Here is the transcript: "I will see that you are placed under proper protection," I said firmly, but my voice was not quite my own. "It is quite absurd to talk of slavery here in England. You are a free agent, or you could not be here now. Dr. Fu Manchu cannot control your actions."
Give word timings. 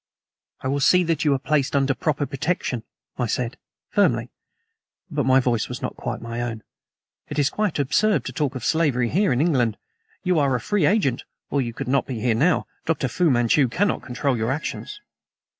"I 0.61 0.67
will 0.67 0.79
see 0.79 1.03
that 1.03 1.23
you 1.25 1.31
are 1.35 1.37
placed 1.37 1.75
under 1.75 1.93
proper 1.93 2.25
protection," 2.25 2.81
I 3.19 3.27
said 3.27 3.55
firmly, 3.91 4.31
but 5.11 5.27
my 5.27 5.39
voice 5.39 5.69
was 5.69 5.79
not 5.83 5.95
quite 5.95 6.21
my 6.23 6.41
own. 6.41 6.63
"It 7.29 7.37
is 7.37 7.51
quite 7.51 7.77
absurd 7.77 8.25
to 8.25 8.33
talk 8.33 8.55
of 8.55 8.65
slavery 8.65 9.09
here 9.09 9.31
in 9.31 9.39
England. 9.41 9.77
You 10.23 10.39
are 10.39 10.55
a 10.55 10.59
free 10.59 10.87
agent, 10.87 11.23
or 11.51 11.61
you 11.61 11.71
could 11.71 11.87
not 11.87 12.07
be 12.07 12.19
here 12.19 12.33
now. 12.33 12.65
Dr. 12.87 13.07
Fu 13.07 13.29
Manchu 13.29 13.67
cannot 13.67 14.01
control 14.01 14.35
your 14.35 14.51
actions." 14.51 14.99